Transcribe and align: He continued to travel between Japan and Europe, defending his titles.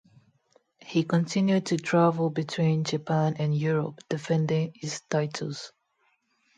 He 0.79 1.03
continued 1.03 1.67
to 1.67 1.77
travel 1.77 2.31
between 2.31 2.85
Japan 2.85 3.35
and 3.37 3.55
Europe, 3.55 3.99
defending 4.09 4.71
his 4.73 5.01
titles. 5.07 5.73